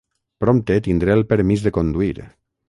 Prompte 0.43 0.77
tindré 0.87 1.13
el 1.17 1.23
permís 1.35 1.67
de 1.67 1.73
conduir... 1.77 2.17